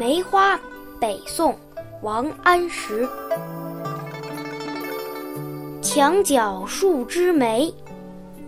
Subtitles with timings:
[0.00, 0.58] 梅花，
[0.98, 1.54] 北宋，
[2.00, 3.06] 王安石。
[5.82, 7.70] 墙角数枝梅，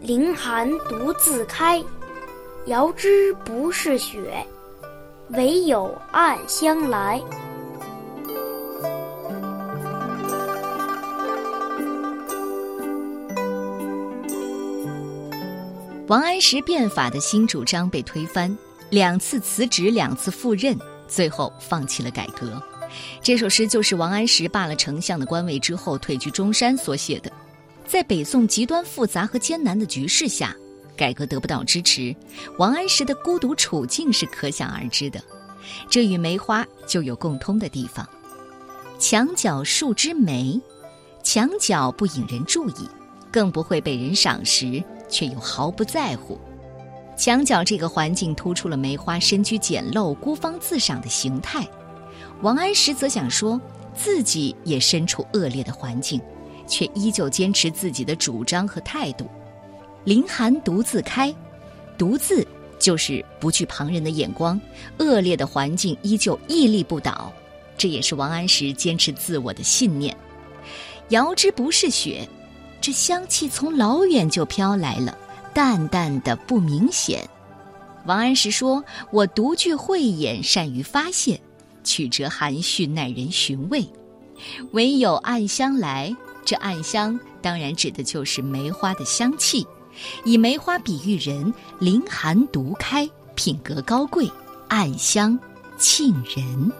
[0.00, 1.80] 凌寒独自开。
[2.66, 4.44] 遥知不是雪，
[5.28, 7.22] 唯有暗香来。
[16.08, 18.58] 王安石变法的新主张被推翻，
[18.90, 20.76] 两次辞职，两次赴任，
[21.08, 22.62] 最后放弃了改革。
[23.22, 27.30] 这首诗就是王安石罢了丞相的官位之后退居中山所写的。
[27.86, 30.54] 在北宋极端复杂和艰难的局势下，
[30.96, 32.14] 改革得不到支持，
[32.58, 35.22] 王安石的孤独处境是可想而知的。
[35.88, 38.08] 这与梅花就有共通的地方。
[38.98, 40.60] 墙角数枝梅，
[41.22, 42.88] 墙角不引人注意，
[43.30, 44.82] 更不会被人赏识。
[45.08, 46.36] 却又毫不在乎，
[47.16, 51.66] 墙角这个环境突出了梅花深居简陋、孤芳自赏的形态。
[52.42, 53.60] 王安石则想说
[53.94, 56.20] 自己也身处恶劣的环境，
[56.66, 59.26] 却依旧坚持自己的主张和态度。
[60.04, 61.34] 凌寒独自开，
[61.96, 62.46] 独自
[62.78, 64.60] 就是不惧旁人的眼光，
[64.98, 67.32] 恶劣的环境依旧屹立不倒。
[67.78, 70.14] 这也是王安石坚持自我的信念。
[71.08, 72.28] 遥知不是雪。
[72.78, 75.16] 这香气从老远就飘来了，
[75.56, 77.26] 淡淡的不明显。
[78.04, 81.40] 王安石说：“我独具慧眼，善于发现，
[81.82, 83.88] 曲折含蓄，耐人寻味。
[84.72, 89.66] 唯有暗香来，这暗香当然指的就是梅花的香气。
[90.26, 94.30] 以梅花比喻人，凌寒独开，品格高贵，
[94.68, 95.38] 暗香
[95.78, 96.70] 沁人。”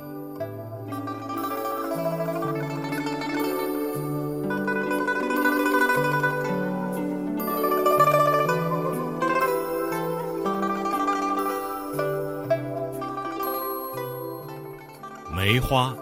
[15.36, 15.94] 梅花，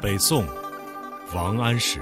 [0.00, 0.46] 北宋，
[1.34, 2.00] 王安石。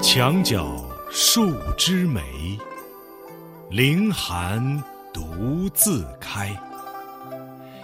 [0.00, 2.58] 墙角数枝梅，
[3.68, 6.58] 凌寒独自开。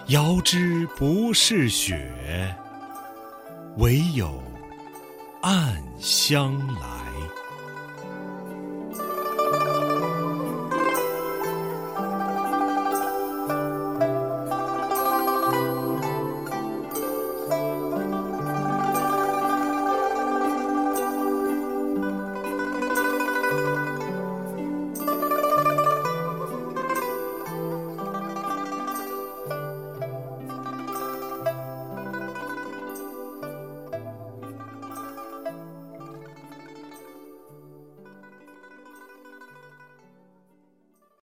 [0.07, 2.51] 遥知不是雪，
[3.77, 4.41] 唯有
[5.43, 6.98] 暗香来。